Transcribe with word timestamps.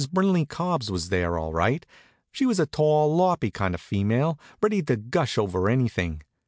Brinley 0.11 0.47
Cubbs 0.47 0.89
was 0.89 1.09
there, 1.09 1.37
all 1.37 1.53
right. 1.53 1.85
She 2.31 2.47
was 2.47 2.59
a 2.59 2.65
tall, 2.65 3.15
loppy 3.15 3.51
kind 3.51 3.75
of 3.75 3.81
female, 3.81 4.39
ready 4.59 4.81
to 4.81 4.95
gush 4.97 5.37
over 5.37 5.69
anything. 5.69 6.23